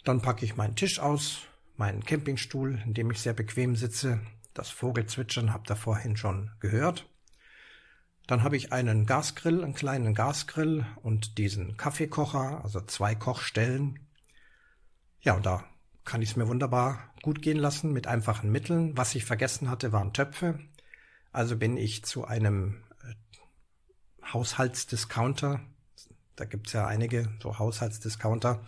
Dann 0.04 0.21
packe 0.21 0.45
ich 0.45 0.57
meinen 0.57 0.76
Tisch 0.76 0.99
aus, 0.99 1.42
meinen 1.76 2.04
Campingstuhl, 2.04 2.83
in 2.85 2.92
dem 2.92 3.11
ich 3.11 3.21
sehr 3.21 3.33
bequem 3.33 3.76
sitze. 3.76 4.21
Das 4.52 4.69
Vogelzwitschern 4.69 5.52
habt 5.52 5.71
ihr 5.71 5.76
vorhin 5.76 6.16
schon 6.16 6.50
gehört. 6.59 7.09
Dann 8.26 8.42
habe 8.42 8.57
ich 8.57 8.73
einen 8.73 9.07
Gasgrill, 9.07 9.62
einen 9.62 9.75
kleinen 9.75 10.14
Gasgrill 10.14 10.85
und 11.02 11.38
diesen 11.38 11.76
Kaffeekocher, 11.76 12.62
also 12.62 12.80
zwei 12.80 13.14
Kochstellen. 13.14 14.00
Ja, 15.21 15.35
und 15.35 15.47
da 15.47 15.64
kann 16.04 16.23
ich 16.23 16.30
es 16.30 16.37
mir 16.37 16.49
wunderbar 16.49 17.12
gut 17.23 17.42
gehen 17.42 17.59
lassen 17.59 17.92
mit 17.92 18.07
einfachen 18.07 18.50
Mitteln. 18.50 18.97
Was 18.97 19.14
ich 19.14 19.25
vergessen 19.25 19.71
hatte, 19.71 19.92
waren 19.92 20.12
Töpfe. 20.12 20.59
Also 21.33 21.57
bin 21.57 21.76
ich 21.76 22.04
zu 22.04 22.25
einem 22.25 22.83
Haushaltsdiscounter. 24.33 25.61
Da 26.37 26.45
gibt's 26.45 26.73
ja 26.73 26.87
einige 26.87 27.29
so 27.43 27.59
Haushaltsdiscounter. 27.59 28.65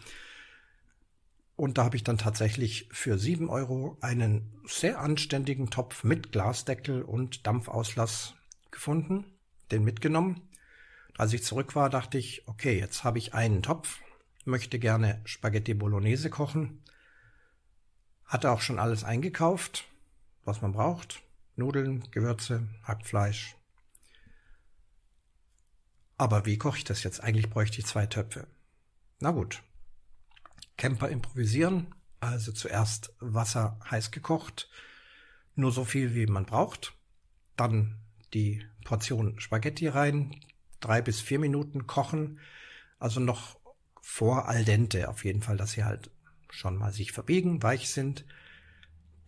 Und 1.57 1.79
da 1.79 1.85
habe 1.85 1.97
ich 1.97 2.05
dann 2.05 2.19
tatsächlich 2.19 2.89
für 2.93 3.19
sieben 3.19 3.49
Euro 3.49 3.97
einen 4.01 4.53
sehr 4.67 5.01
anständigen 5.01 5.71
Topf 5.71 6.03
mit 6.03 6.33
Glasdeckel 6.33 7.03
und 7.03 7.47
Dampfauslass 7.47 8.35
gefunden, 8.71 9.25
den 9.71 9.85
mitgenommen. 9.85 10.41
Als 11.19 11.33
ich 11.33 11.45
zurück 11.45 11.77
war, 11.77 11.91
dachte 11.91 12.19
ich, 12.19 12.49
okay, 12.49 12.79
jetzt 12.79 13.05
habe 13.05 13.19
ich 13.19 13.35
einen 13.35 13.63
Topf, 13.63 14.01
möchte 14.45 14.79
gerne 14.79 15.21
Spaghetti 15.25 15.75
Bolognese 15.75 16.31
kochen. 16.31 16.83
Hatte 18.25 18.51
auch 18.51 18.63
schon 18.63 18.79
alles 18.79 19.05
eingekauft, 19.05 19.85
was 20.45 20.63
man 20.63 20.73
braucht. 20.73 21.23
Nudeln, 21.55 22.11
Gewürze, 22.11 22.67
Hackfleisch, 22.83 23.57
aber 26.23 26.47
wie 26.47 26.57
koche 26.57 26.79
ich 26.79 26.85
das 26.85 27.03
jetzt? 27.03 27.21
Eigentlich 27.21 27.51
bräuchte 27.51 27.81
ich 27.81 27.87
zwei 27.87 28.07
Töpfe. 28.07 28.47
Na 29.19 29.33
gut. 29.33 29.63
Camper 30.77 31.09
improvisieren. 31.09 31.95
Also 32.21 32.53
zuerst 32.53 33.13
Wasser 33.19 33.81
heiß 33.91 34.13
gekocht. 34.13 34.71
Nur 35.57 35.73
so 35.73 35.85
viel, 35.85 36.15
wie 36.15 36.27
man 36.27 36.47
braucht. 36.47 36.95
Dann 37.57 37.99
die 38.35 38.65
Portion 38.85 39.41
Spaghetti 39.41 39.89
rein. 39.89 40.41
Drei 40.79 41.03
bis 41.03 41.21
vier 41.21 41.41
Minuten 41.41 41.89
kochen. 41.89 42.39
Also 43.01 43.19
noch 43.19 43.59
vor 44.01 44.49
al 44.49 44.65
dente 44.65 45.09
auf 45.09 45.25
jeden 45.25 45.43
Fall, 45.43 45.57
dass 45.57 45.73
sie 45.73 45.83
halt 45.83 46.13
schon 46.51 46.77
mal 46.77 46.93
sich 46.93 47.11
verbiegen, 47.11 47.65
weich 47.65 47.91
sind. 47.91 48.25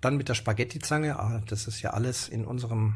Dann 0.01 0.17
mit 0.17 0.29
der 0.29 0.35
Spaghetti-Zange, 0.35 1.19
ah, 1.19 1.43
das 1.49 1.67
ist 1.67 1.83
ja 1.83 1.91
alles 1.91 2.29
in 2.29 2.45
unserem 2.45 2.95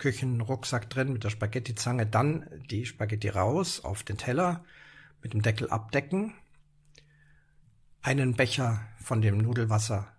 Küchenrucksack 0.00 0.90
drin 0.90 1.12
mit 1.12 1.22
der 1.22 1.30
Spaghetti-Zange, 1.30 2.06
dann 2.06 2.46
die 2.68 2.86
Spaghetti 2.86 3.28
raus 3.28 3.84
auf 3.84 4.02
den 4.02 4.18
Teller 4.18 4.64
mit 5.22 5.32
dem 5.32 5.42
Deckel 5.42 5.70
abdecken, 5.70 6.34
einen 8.02 8.34
Becher 8.34 8.80
von 8.98 9.22
dem 9.22 9.38
Nudelwasser 9.38 10.12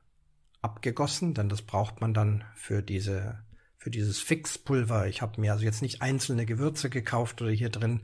abgegossen, 0.61 1.33
denn 1.33 1.49
das 1.49 1.63
braucht 1.63 1.99
man 1.99 2.13
dann 2.13 2.45
für 2.55 2.81
diese 2.81 3.43
für 3.77 3.89
dieses 3.89 4.19
Fixpulver. 4.19 5.07
Ich 5.07 5.23
habe 5.23 5.41
mir 5.41 5.53
also 5.53 5.65
jetzt 5.65 5.81
nicht 5.81 6.03
einzelne 6.03 6.45
Gewürze 6.45 6.91
gekauft 6.91 7.41
oder 7.41 7.49
hier 7.49 7.69
drin, 7.69 8.01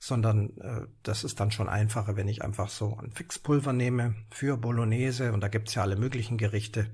sondern 0.00 0.56
äh, 0.58 0.88
das 1.04 1.22
ist 1.22 1.38
dann 1.38 1.52
schon 1.52 1.68
einfacher, 1.68 2.16
wenn 2.16 2.26
ich 2.26 2.42
einfach 2.42 2.68
so 2.68 2.96
ein 2.96 3.12
Fixpulver 3.12 3.72
nehme 3.72 4.16
für 4.30 4.56
Bolognese 4.56 5.32
und 5.32 5.40
da 5.40 5.46
gibt's 5.46 5.74
ja 5.74 5.82
alle 5.82 5.94
möglichen 5.94 6.36
Gerichte. 6.36 6.90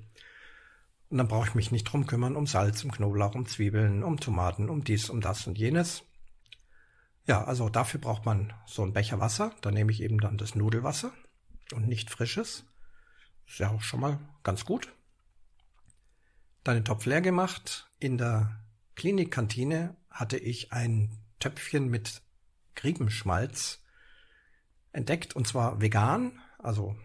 Und 1.09 1.19
dann 1.19 1.29
brauche 1.29 1.49
ich 1.49 1.55
mich 1.55 1.71
nicht 1.71 1.85
drum 1.85 2.07
kümmern, 2.07 2.37
um 2.37 2.47
Salz, 2.47 2.83
um 2.83 2.91
Knoblauch, 2.91 3.35
um 3.35 3.47
Zwiebeln, 3.47 4.03
um 4.03 4.19
Tomaten, 4.19 4.69
um 4.69 4.83
dies, 4.83 5.09
um 5.09 5.21
das 5.21 5.47
und 5.47 5.57
jenes. 5.57 6.03
Ja, 7.27 7.45
also 7.45 7.69
dafür 7.69 8.01
braucht 8.01 8.25
man 8.25 8.53
so 8.67 8.83
einen 8.83 8.93
Becher 8.93 9.21
Wasser. 9.21 9.53
Da 9.61 9.71
nehme 9.71 9.93
ich 9.93 10.03
eben 10.03 10.19
dann 10.19 10.39
das 10.39 10.55
Nudelwasser 10.55 11.13
und 11.75 11.87
nicht 11.89 12.11
frisches. 12.11 12.65
Ist 13.47 13.59
ja 13.59 13.71
auch 13.71 13.83
schon 13.83 14.01
mal 14.01 14.19
ganz 14.43 14.65
gut. 14.65 14.93
Dann 16.65 16.77
den 16.77 16.85
Topf 16.85 17.07
leer 17.07 17.21
gemacht. 17.21 17.89
In 18.01 18.19
der 18.19 18.61
Klinikkantine 18.97 19.97
hatte 20.11 20.39
ich 20.39 20.73
ein 20.73 21.19
Töpfchen 21.39 21.89
mit 21.89 22.23
Griebenschmalz 22.75 23.83
entdeckt 24.93 25.37
und 25.37 25.47
zwar 25.47 25.81
vegan, 25.81 26.41
also 26.59 26.97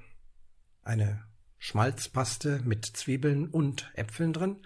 eine 0.84 1.24
Schmalzpaste 1.64 2.60
mit 2.66 2.86
Zwiebeln 2.86 3.48
und 3.48 3.92
Äpfeln 3.94 4.34
drin 4.34 4.58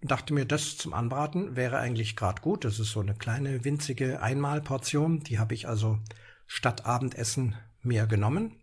und 0.00 0.10
dachte 0.12 0.32
mir, 0.32 0.44
das 0.44 0.76
zum 0.76 0.94
Anbraten 0.94 1.56
wäre 1.56 1.78
eigentlich 1.78 2.14
gerade 2.14 2.40
gut. 2.40 2.64
Das 2.64 2.78
ist 2.78 2.92
so 2.92 3.00
eine 3.00 3.16
kleine 3.16 3.64
winzige 3.64 4.22
Einmalportion, 4.22 5.18
die 5.18 5.40
habe 5.40 5.54
ich 5.54 5.66
also 5.66 5.98
statt 6.46 6.86
Abendessen 6.86 7.56
mir 7.82 8.06
genommen. 8.06 8.62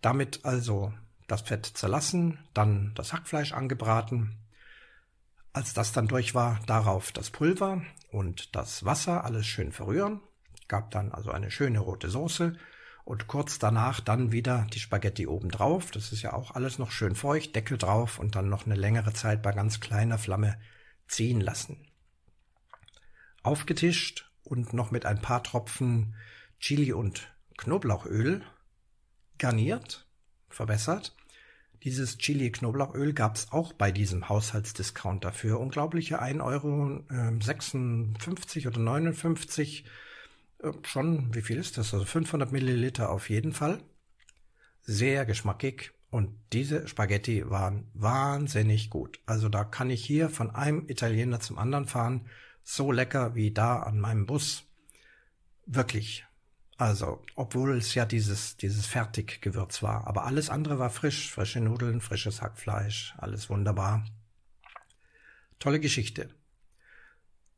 Damit 0.00 0.44
also 0.44 0.94
das 1.26 1.42
Fett 1.42 1.66
zerlassen, 1.66 2.38
dann 2.54 2.92
das 2.94 3.12
Hackfleisch 3.12 3.52
angebraten. 3.52 4.38
Als 5.52 5.74
das 5.74 5.90
dann 5.90 6.06
durch 6.06 6.36
war, 6.36 6.60
darauf 6.66 7.10
das 7.10 7.30
Pulver 7.30 7.82
und 8.12 8.54
das 8.54 8.84
Wasser 8.84 9.24
alles 9.24 9.44
schön 9.44 9.72
verrühren. 9.72 10.20
Gab 10.68 10.92
dann 10.92 11.10
also 11.10 11.32
eine 11.32 11.50
schöne 11.50 11.80
rote 11.80 12.10
Soße 12.10 12.56
und 13.06 13.28
kurz 13.28 13.58
danach 13.60 14.00
dann 14.00 14.32
wieder 14.32 14.66
die 14.72 14.80
Spaghetti 14.80 15.28
oben 15.28 15.48
drauf. 15.48 15.92
Das 15.92 16.10
ist 16.10 16.22
ja 16.22 16.32
auch 16.32 16.50
alles 16.50 16.80
noch 16.80 16.90
schön 16.90 17.14
feucht, 17.14 17.54
Deckel 17.54 17.78
drauf 17.78 18.18
und 18.18 18.34
dann 18.34 18.48
noch 18.48 18.66
eine 18.66 18.74
längere 18.74 19.12
Zeit 19.12 19.42
bei 19.42 19.52
ganz 19.52 19.78
kleiner 19.78 20.18
Flamme 20.18 20.58
ziehen 21.06 21.40
lassen. 21.40 21.86
Aufgetischt 23.44 24.28
und 24.42 24.72
noch 24.72 24.90
mit 24.90 25.06
ein 25.06 25.22
paar 25.22 25.44
Tropfen 25.44 26.16
Chili 26.58 26.92
und 26.92 27.32
Knoblauchöl 27.56 28.42
garniert, 29.38 30.08
verbessert. 30.48 31.14
Dieses 31.84 32.18
Chili-Knoblauchöl 32.18 33.12
gab 33.12 33.36
es 33.36 33.52
auch 33.52 33.72
bei 33.72 33.92
diesem 33.92 34.28
Haushaltsdiscounter 34.28 35.30
für 35.30 35.60
unglaubliche 35.60 36.20
1,56 36.20 36.42
Euro 36.42 37.04
oder 38.68 38.80
59 38.80 39.84
äh, 39.84 39.88
schon, 40.82 41.34
wie 41.34 41.42
viel 41.42 41.58
ist 41.58 41.78
das? 41.78 41.92
Also 41.92 42.04
500 42.04 42.52
Milliliter 42.52 43.10
auf 43.10 43.30
jeden 43.30 43.52
Fall. 43.52 43.80
Sehr 44.82 45.26
geschmackig. 45.26 45.92
Und 46.10 46.30
diese 46.52 46.86
Spaghetti 46.88 47.48
waren 47.50 47.90
wahnsinnig 47.92 48.90
gut. 48.90 49.20
Also 49.26 49.48
da 49.48 49.64
kann 49.64 49.90
ich 49.90 50.04
hier 50.04 50.30
von 50.30 50.50
einem 50.50 50.88
Italiener 50.88 51.40
zum 51.40 51.58
anderen 51.58 51.86
fahren. 51.86 52.26
So 52.62 52.92
lecker 52.92 53.34
wie 53.34 53.52
da 53.52 53.80
an 53.80 53.98
meinem 53.98 54.26
Bus. 54.26 54.64
Wirklich. 55.66 56.24
Also, 56.78 57.22
obwohl 57.34 57.76
es 57.76 57.94
ja 57.94 58.04
dieses, 58.04 58.56
dieses 58.56 58.86
Fertiggewürz 58.86 59.82
war. 59.82 60.06
Aber 60.06 60.24
alles 60.24 60.50
andere 60.50 60.78
war 60.78 60.90
frisch. 60.90 61.30
Frische 61.30 61.60
Nudeln, 61.60 62.00
frisches 62.00 62.42
Hackfleisch. 62.42 63.14
Alles 63.18 63.50
wunderbar. 63.50 64.04
Tolle 65.58 65.80
Geschichte. 65.80 66.30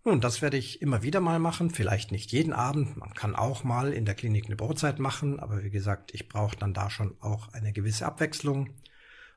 Nun, 0.08 0.22
das 0.22 0.40
werde 0.40 0.56
ich 0.56 0.80
immer 0.80 1.02
wieder 1.02 1.20
mal 1.20 1.38
machen, 1.38 1.68
vielleicht 1.68 2.12
nicht 2.12 2.32
jeden 2.32 2.54
Abend. 2.54 2.96
Man 2.96 3.12
kann 3.12 3.36
auch 3.36 3.62
mal 3.62 3.92
in 3.92 4.06
der 4.06 4.14
Klinik 4.14 4.46
eine 4.46 4.56
Brotzeit 4.56 4.98
machen, 4.98 5.38
aber 5.38 5.62
wie 5.62 5.68
gesagt, 5.68 6.14
ich 6.14 6.30
brauche 6.30 6.56
dann 6.56 6.72
da 6.72 6.88
schon 6.88 7.14
auch 7.20 7.52
eine 7.52 7.74
gewisse 7.74 8.06
Abwechslung. 8.06 8.70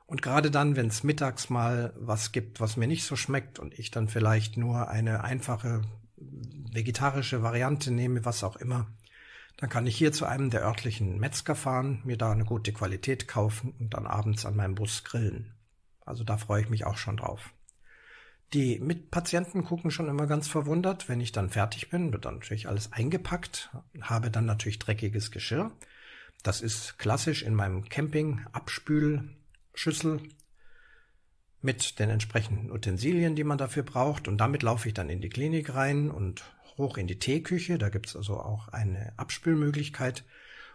Und 0.06 0.22
gerade 0.22 0.50
dann, 0.50 0.74
wenn 0.74 0.86
es 0.86 1.02
mittags 1.02 1.50
mal 1.50 1.92
was 1.98 2.32
gibt, 2.32 2.58
was 2.58 2.78
mir 2.78 2.86
nicht 2.86 3.04
so 3.04 3.16
schmeckt 3.16 3.58
und 3.58 3.78
ich 3.78 3.90
dann 3.90 4.08
vielleicht 4.08 4.56
nur 4.56 4.88
eine 4.88 5.24
einfache 5.24 5.82
vegetarische 6.16 7.42
Variante 7.42 7.90
nehme, 7.90 8.24
was 8.24 8.42
auch 8.42 8.56
immer, 8.56 8.86
dann 9.58 9.68
kann 9.68 9.86
ich 9.86 9.94
hier 9.94 10.12
zu 10.12 10.24
einem 10.24 10.48
der 10.48 10.62
örtlichen 10.62 11.18
Metzger 11.18 11.54
fahren, 11.54 12.00
mir 12.04 12.16
da 12.16 12.32
eine 12.32 12.46
gute 12.46 12.72
Qualität 12.72 13.28
kaufen 13.28 13.74
und 13.78 13.92
dann 13.92 14.06
abends 14.06 14.46
an 14.46 14.56
meinem 14.56 14.74
Bus 14.74 15.04
grillen. 15.04 15.52
Also 16.06 16.24
da 16.24 16.38
freue 16.38 16.62
ich 16.62 16.70
mich 16.70 16.86
auch 16.86 16.96
schon 16.96 17.18
drauf. 17.18 17.52
Die 18.54 18.78
Mitpatienten 18.80 19.64
gucken 19.64 19.90
schon 19.90 20.08
immer 20.08 20.26
ganz 20.26 20.46
verwundert, 20.46 21.08
wenn 21.08 21.20
ich 21.20 21.32
dann 21.32 21.48
fertig 21.48 21.88
bin, 21.88 22.12
wird 22.12 22.26
dann 22.26 22.34
natürlich 22.34 22.68
alles 22.68 22.92
eingepackt, 22.92 23.70
habe 24.02 24.30
dann 24.30 24.44
natürlich 24.44 24.78
dreckiges 24.78 25.30
Geschirr. 25.30 25.72
Das 26.42 26.60
ist 26.60 26.98
klassisch 26.98 27.42
in 27.42 27.54
meinem 27.54 27.88
Camping-Abspülschüssel 27.88 30.20
mit 31.62 31.98
den 31.98 32.10
entsprechenden 32.10 32.70
Utensilien, 32.70 33.34
die 33.36 33.44
man 33.44 33.56
dafür 33.56 33.84
braucht. 33.84 34.28
Und 34.28 34.36
damit 34.38 34.62
laufe 34.62 34.88
ich 34.88 34.94
dann 34.94 35.08
in 35.08 35.22
die 35.22 35.30
Klinik 35.30 35.74
rein 35.74 36.10
und 36.10 36.44
hoch 36.76 36.98
in 36.98 37.06
die 37.06 37.18
Teeküche. 37.18 37.78
Da 37.78 37.88
gibt's 37.88 38.16
also 38.16 38.38
auch 38.38 38.68
eine 38.68 39.14
Abspülmöglichkeit. 39.16 40.24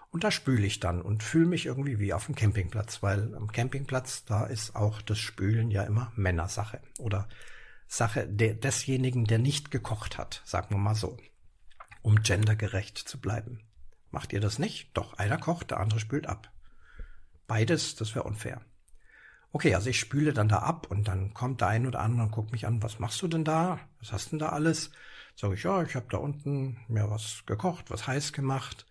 Und 0.09 0.23
da 0.23 0.31
spüle 0.31 0.65
ich 0.65 0.79
dann 0.79 1.01
und 1.01 1.21
fühle 1.21 1.47
mich 1.47 1.67
irgendwie 1.67 1.99
wie 1.99 2.13
auf 2.13 2.25
dem 2.25 2.35
Campingplatz, 2.35 3.03
weil 3.03 3.35
am 3.35 3.51
Campingplatz, 3.51 4.23
da 4.23 4.45
ist 4.45 4.73
auch 4.75 5.01
das 5.01 5.19
Spülen 5.19 5.69
ja 5.69 5.83
immer 5.83 6.13
Männersache. 6.15 6.79
Oder 6.97 7.27
Sache 7.87 8.27
der, 8.27 8.53
desjenigen, 8.53 9.25
der 9.25 9.39
nicht 9.39 9.71
gekocht 9.71 10.17
hat, 10.17 10.41
sagen 10.45 10.71
wir 10.71 10.77
mal 10.77 10.95
so, 10.95 11.17
um 12.01 12.21
gendergerecht 12.21 12.97
zu 12.97 13.19
bleiben. 13.19 13.61
Macht 14.11 14.33
ihr 14.33 14.39
das 14.39 14.59
nicht? 14.59 14.95
Doch, 14.95 15.13
einer 15.13 15.37
kocht, 15.37 15.71
der 15.71 15.79
andere 15.79 15.99
spült 15.99 16.27
ab. 16.27 16.51
Beides, 17.47 17.95
das 17.95 18.15
wäre 18.15 18.25
unfair. 18.25 18.61
Okay, 19.51 19.73
also 19.73 19.89
ich 19.89 19.99
spüle 19.99 20.33
dann 20.33 20.49
da 20.49 20.59
ab 20.59 20.87
und 20.89 21.07
dann 21.07 21.33
kommt 21.33 21.61
der 21.61 21.69
ein 21.69 21.87
oder 21.87 22.01
andere 22.01 22.23
und 22.23 22.31
guckt 22.31 22.51
mich 22.51 22.67
an, 22.67 22.83
was 22.83 22.99
machst 22.99 23.21
du 23.21 23.27
denn 23.27 23.45
da? 23.45 23.79
Was 23.99 24.11
hast 24.11 24.31
denn 24.31 24.39
da 24.39 24.49
alles? 24.49 24.91
Sag 25.35 25.53
ich, 25.53 25.63
ja, 25.63 25.81
ich 25.83 25.95
habe 25.95 26.07
da 26.09 26.17
unten 26.17 26.77
mir 26.87 27.09
was 27.09 27.43
gekocht, 27.45 27.89
was 27.89 28.07
heiß 28.07 28.33
gemacht. 28.33 28.85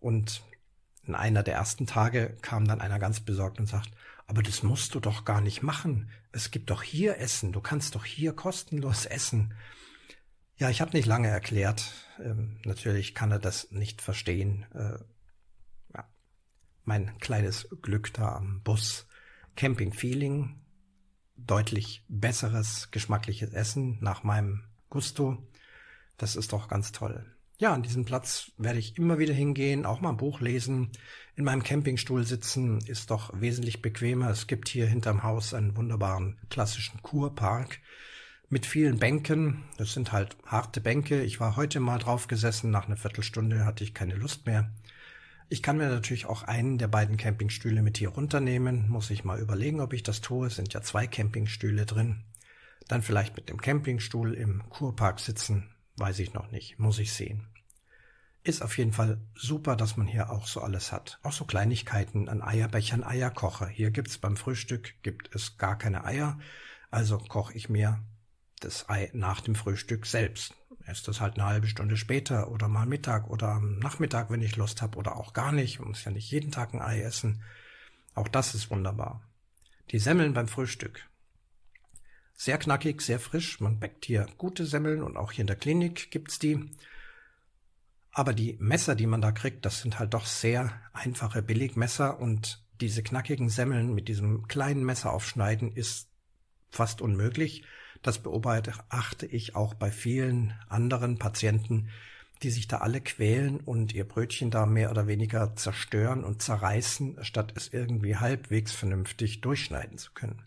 Und 0.00 0.42
in 1.04 1.14
einer 1.14 1.42
der 1.42 1.54
ersten 1.54 1.86
Tage 1.86 2.36
kam 2.40 2.66
dann 2.66 2.80
einer 2.80 2.98
ganz 2.98 3.20
besorgt 3.20 3.60
und 3.60 3.66
sagt, 3.66 3.90
aber 4.32 4.42
das 4.42 4.62
musst 4.62 4.94
du 4.94 5.00
doch 5.00 5.26
gar 5.26 5.42
nicht 5.42 5.62
machen. 5.62 6.08
Es 6.32 6.50
gibt 6.50 6.70
doch 6.70 6.82
hier 6.82 7.18
Essen. 7.18 7.52
Du 7.52 7.60
kannst 7.60 7.94
doch 7.94 8.06
hier 8.06 8.32
kostenlos 8.32 9.04
essen. 9.18 9.52
Ja, 10.56 10.70
ich 10.70 10.80
habe 10.80 10.96
nicht 10.96 11.04
lange 11.04 11.28
erklärt. 11.28 11.92
Ähm, 12.18 12.58
natürlich 12.64 13.14
kann 13.14 13.30
er 13.30 13.38
das 13.38 13.70
nicht 13.72 14.00
verstehen. 14.00 14.64
Äh, 14.72 14.96
ja. 15.94 16.08
Mein 16.84 17.18
kleines 17.18 17.68
Glück 17.82 18.14
da 18.14 18.36
am 18.36 18.62
Bus. 18.62 19.06
Camping 19.54 19.92
Feeling. 19.92 20.62
Deutlich 21.36 22.02
besseres, 22.08 22.90
geschmackliches 22.90 23.52
Essen 23.52 23.98
nach 24.00 24.22
meinem 24.22 24.64
Gusto. 24.88 25.46
Das 26.16 26.36
ist 26.36 26.54
doch 26.54 26.68
ganz 26.68 26.90
toll 26.90 27.36
ja, 27.62 27.72
an 27.72 27.84
diesem 27.84 28.04
Platz 28.04 28.50
werde 28.58 28.80
ich 28.80 28.98
immer 28.98 29.20
wieder 29.20 29.32
hingehen, 29.32 29.86
auch 29.86 30.00
mal 30.00 30.08
ein 30.08 30.16
Buch 30.16 30.40
lesen. 30.40 30.90
In 31.36 31.44
meinem 31.44 31.62
Campingstuhl 31.62 32.26
sitzen 32.26 32.80
ist 32.88 33.12
doch 33.12 33.30
wesentlich 33.40 33.80
bequemer. 33.80 34.30
Es 34.30 34.48
gibt 34.48 34.68
hier 34.68 34.88
hinterm 34.88 35.22
Haus 35.22 35.54
einen 35.54 35.76
wunderbaren 35.76 36.40
klassischen 36.50 37.00
Kurpark 37.02 37.78
mit 38.48 38.66
vielen 38.66 38.98
Bänken. 38.98 39.62
Das 39.78 39.92
sind 39.92 40.10
halt 40.10 40.36
harte 40.44 40.80
Bänke. 40.80 41.22
Ich 41.22 41.38
war 41.38 41.54
heute 41.54 41.78
mal 41.78 42.00
drauf 42.00 42.26
gesessen. 42.26 42.72
Nach 42.72 42.86
einer 42.86 42.96
Viertelstunde 42.96 43.64
hatte 43.64 43.84
ich 43.84 43.94
keine 43.94 44.16
Lust 44.16 44.44
mehr. 44.44 44.72
Ich 45.48 45.62
kann 45.62 45.76
mir 45.76 45.88
natürlich 45.88 46.26
auch 46.26 46.42
einen 46.42 46.78
der 46.78 46.88
beiden 46.88 47.16
Campingstühle 47.16 47.80
mit 47.82 47.96
hier 47.96 48.08
runternehmen. 48.08 48.88
Muss 48.88 49.08
ich 49.10 49.22
mal 49.22 49.38
überlegen, 49.38 49.80
ob 49.80 49.92
ich 49.92 50.02
das 50.02 50.20
tue. 50.20 50.48
Es 50.48 50.56
sind 50.56 50.74
ja 50.74 50.82
zwei 50.82 51.06
Campingstühle 51.06 51.86
drin. 51.86 52.24
Dann 52.88 53.02
vielleicht 53.02 53.36
mit 53.36 53.48
dem 53.48 53.60
Campingstuhl 53.60 54.34
im 54.34 54.68
Kurpark 54.68 55.20
sitzen. 55.20 55.68
Weiß 55.96 56.18
ich 56.18 56.34
noch 56.34 56.50
nicht. 56.50 56.80
Muss 56.80 56.98
ich 56.98 57.12
sehen. 57.12 57.51
Ist 58.44 58.62
auf 58.62 58.76
jeden 58.76 58.92
Fall 58.92 59.20
super, 59.36 59.76
dass 59.76 59.96
man 59.96 60.08
hier 60.08 60.30
auch 60.30 60.48
so 60.48 60.60
alles 60.60 60.90
hat. 60.90 61.20
Auch 61.22 61.32
so 61.32 61.44
Kleinigkeiten, 61.44 62.28
an 62.28 62.42
Eierbechern, 62.42 63.04
Eierkocher. 63.04 63.68
Hier 63.68 63.92
gibt's 63.92 64.18
beim 64.18 64.36
Frühstück, 64.36 64.94
gibt 65.02 65.32
es 65.34 65.58
gar 65.58 65.78
keine 65.78 66.04
Eier. 66.04 66.40
Also 66.90 67.18
koche 67.18 67.54
ich 67.54 67.68
mir 67.68 68.02
das 68.58 68.88
Ei 68.88 69.10
nach 69.12 69.40
dem 69.40 69.54
Frühstück 69.54 70.06
selbst. 70.06 70.54
Ist 70.90 71.06
das 71.06 71.20
halt 71.20 71.34
eine 71.34 71.46
halbe 71.46 71.68
Stunde 71.68 71.96
später 71.96 72.50
oder 72.50 72.66
mal 72.66 72.86
Mittag 72.86 73.30
oder 73.30 73.48
am 73.50 73.78
Nachmittag, 73.78 74.30
wenn 74.30 74.42
ich 74.42 74.56
Lust 74.56 74.82
habe 74.82 74.98
oder 74.98 75.16
auch 75.16 75.32
gar 75.32 75.52
nicht. 75.52 75.78
Man 75.78 75.88
muss 75.88 76.04
ja 76.04 76.10
nicht 76.10 76.30
jeden 76.30 76.50
Tag 76.50 76.74
ein 76.74 76.82
Ei 76.82 77.00
essen. 77.00 77.42
Auch 78.14 78.26
das 78.26 78.56
ist 78.56 78.70
wunderbar. 78.70 79.22
Die 79.92 80.00
Semmeln 80.00 80.34
beim 80.34 80.48
Frühstück. 80.48 81.06
Sehr 82.34 82.58
knackig, 82.58 83.02
sehr 83.02 83.20
frisch. 83.20 83.60
Man 83.60 83.78
bäckt 83.78 84.04
hier 84.04 84.26
gute 84.36 84.66
Semmeln 84.66 85.02
und 85.02 85.16
auch 85.16 85.30
hier 85.30 85.42
in 85.42 85.46
der 85.46 85.56
Klinik 85.56 86.10
gibt's 86.10 86.40
die. 86.40 86.72
Aber 88.12 88.34
die 88.34 88.56
Messer, 88.60 88.94
die 88.94 89.06
man 89.06 89.22
da 89.22 89.32
kriegt, 89.32 89.64
das 89.64 89.80
sind 89.80 89.98
halt 89.98 90.12
doch 90.12 90.26
sehr 90.26 90.70
einfache 90.92 91.42
Billigmesser 91.42 92.20
und 92.20 92.62
diese 92.80 93.02
knackigen 93.02 93.48
Semmeln 93.48 93.94
mit 93.94 94.08
diesem 94.08 94.46
kleinen 94.48 94.84
Messer 94.84 95.12
aufschneiden 95.12 95.72
ist 95.72 96.08
fast 96.70 97.00
unmöglich. 97.00 97.64
Das 98.02 98.18
beobachte 98.18 99.26
ich 99.26 99.56
auch 99.56 99.74
bei 99.74 99.90
vielen 99.90 100.52
anderen 100.68 101.18
Patienten, 101.18 101.88
die 102.42 102.50
sich 102.50 102.66
da 102.66 102.78
alle 102.78 103.00
quälen 103.00 103.60
und 103.60 103.94
ihr 103.94 104.06
Brötchen 104.06 104.50
da 104.50 104.66
mehr 104.66 104.90
oder 104.90 105.06
weniger 105.06 105.54
zerstören 105.54 106.24
und 106.24 106.42
zerreißen, 106.42 107.24
statt 107.24 107.52
es 107.56 107.72
irgendwie 107.72 108.16
halbwegs 108.16 108.72
vernünftig 108.72 109.40
durchschneiden 109.40 109.96
zu 109.96 110.12
können. 110.12 110.42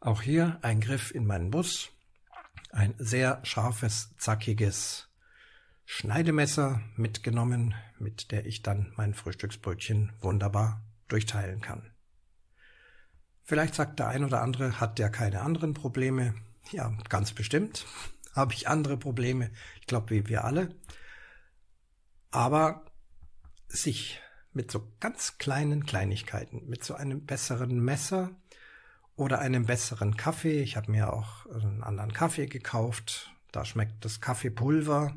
Auch 0.00 0.22
hier 0.22 0.58
ein 0.62 0.80
Griff 0.80 1.14
in 1.14 1.26
meinen 1.26 1.50
Bus, 1.50 1.90
ein 2.70 2.94
sehr 2.98 3.40
scharfes, 3.44 4.14
zackiges 4.16 5.08
Schneidemesser 5.84 6.80
mitgenommen, 6.96 7.74
mit 7.98 8.30
der 8.30 8.46
ich 8.46 8.62
dann 8.62 8.92
mein 8.96 9.14
Frühstücksbrötchen 9.14 10.12
wunderbar 10.20 10.82
durchteilen 11.08 11.60
kann. 11.60 11.90
Vielleicht 13.42 13.74
sagt 13.74 13.98
der 13.98 14.08
ein 14.08 14.24
oder 14.24 14.40
andere, 14.40 14.80
hat 14.80 14.98
der 14.98 15.10
keine 15.10 15.42
anderen 15.42 15.74
Probleme. 15.74 16.34
Ja, 16.72 16.96
ganz 17.08 17.32
bestimmt 17.32 17.86
habe 18.34 18.54
ich 18.54 18.68
andere 18.68 18.96
Probleme. 18.96 19.50
Ich 19.80 19.86
glaube, 19.86 20.10
wie 20.10 20.28
wir 20.28 20.44
alle. 20.44 20.74
Aber 22.30 22.84
sich 23.68 24.20
mit 24.52 24.70
so 24.70 24.90
ganz 25.00 25.38
kleinen 25.38 25.84
Kleinigkeiten, 25.84 26.66
mit 26.66 26.84
so 26.84 26.94
einem 26.94 27.26
besseren 27.26 27.80
Messer 27.80 28.30
oder 29.16 29.40
einem 29.40 29.66
besseren 29.66 30.16
Kaffee. 30.16 30.62
Ich 30.62 30.76
habe 30.76 30.90
mir 30.90 31.12
auch 31.12 31.46
einen 31.46 31.82
anderen 31.82 32.12
Kaffee 32.12 32.46
gekauft. 32.46 33.30
Da 33.52 33.64
schmeckt 33.64 34.04
das 34.04 34.20
Kaffeepulver 34.20 35.14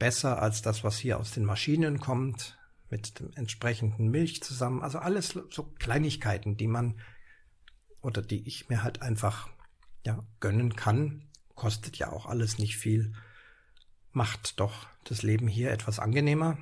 besser 0.00 0.42
als 0.42 0.62
das, 0.62 0.82
was 0.82 0.98
hier 0.98 1.20
aus 1.20 1.30
den 1.30 1.44
Maschinen 1.44 2.00
kommt, 2.00 2.58
mit 2.88 3.20
dem 3.20 3.30
entsprechenden 3.36 4.08
Milch 4.08 4.42
zusammen. 4.42 4.82
Also 4.82 4.98
alles 4.98 5.38
so 5.50 5.62
Kleinigkeiten, 5.78 6.56
die 6.56 6.66
man 6.66 7.00
oder 8.00 8.20
die 8.22 8.48
ich 8.48 8.68
mir 8.68 8.82
halt 8.82 9.02
einfach 9.02 9.48
ja 10.04 10.24
gönnen 10.40 10.74
kann. 10.74 11.28
Kostet 11.54 11.98
ja 11.98 12.10
auch 12.10 12.26
alles 12.26 12.58
nicht 12.58 12.76
viel. 12.76 13.12
Macht 14.10 14.58
doch 14.58 14.88
das 15.04 15.22
Leben 15.22 15.46
hier 15.46 15.70
etwas 15.70 16.00
angenehmer. 16.00 16.58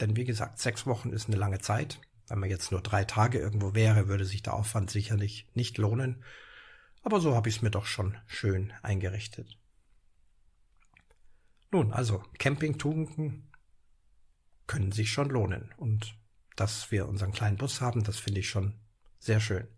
Denn 0.00 0.16
wie 0.16 0.24
gesagt, 0.24 0.58
sechs 0.58 0.84
Wochen 0.86 1.10
ist 1.10 1.28
eine 1.28 1.36
lange 1.36 1.60
Zeit. 1.60 2.00
Wenn 2.28 2.40
man 2.40 2.50
jetzt 2.50 2.72
nur 2.72 2.82
drei 2.82 3.04
Tage 3.04 3.38
irgendwo 3.38 3.74
wäre, 3.74 4.08
würde 4.08 4.24
sich 4.24 4.42
der 4.42 4.54
Aufwand 4.54 4.90
sicherlich 4.90 5.48
nicht 5.54 5.78
lohnen. 5.78 6.22
Aber 7.02 7.20
so 7.20 7.34
habe 7.34 7.48
ich 7.48 7.56
es 7.56 7.62
mir 7.62 7.70
doch 7.70 7.86
schon 7.86 8.16
schön 8.26 8.72
eingerichtet. 8.82 9.56
Nun, 11.70 11.92
also 11.92 12.22
Campingtugenden 12.38 13.50
können 14.66 14.92
sich 14.92 15.12
schon 15.12 15.28
lohnen. 15.28 15.72
Und 15.76 16.16
dass 16.56 16.90
wir 16.90 17.08
unseren 17.08 17.32
kleinen 17.32 17.56
Bus 17.56 17.80
haben, 17.80 18.02
das 18.04 18.18
finde 18.18 18.40
ich 18.40 18.48
schon 18.48 18.80
sehr 19.18 19.40
schön. 19.40 19.68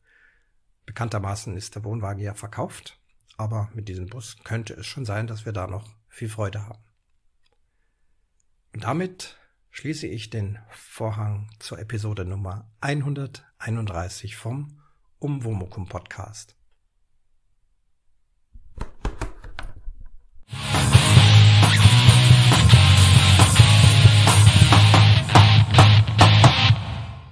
Bekanntermaßen 0.86 1.56
ist 1.56 1.74
der 1.74 1.84
Wohnwagen 1.84 2.22
ja 2.22 2.34
verkauft, 2.34 3.00
aber 3.36 3.70
mit 3.74 3.88
diesem 3.88 4.06
Bus 4.06 4.36
könnte 4.44 4.74
es 4.74 4.86
schon 4.86 5.04
sein, 5.04 5.26
dass 5.26 5.44
wir 5.44 5.52
da 5.52 5.66
noch 5.66 5.88
viel 6.08 6.28
Freude 6.28 6.66
haben. 6.66 6.82
Und 8.72 8.84
damit 8.84 9.38
schließe 9.70 10.06
ich 10.06 10.30
den 10.30 10.58
Vorhang 10.70 11.50
zur 11.58 11.78
Episode 11.78 12.24
Nummer 12.24 12.70
131 12.80 14.36
vom 14.36 14.80
Umwomukum 15.18 15.88
Podcast. 15.88 16.56